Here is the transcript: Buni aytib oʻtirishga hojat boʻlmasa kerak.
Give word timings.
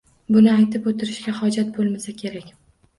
Buni 0.37 0.49
aytib 0.53 0.89
oʻtirishga 0.93 1.37
hojat 1.43 1.73
boʻlmasa 1.79 2.19
kerak. 2.27 2.55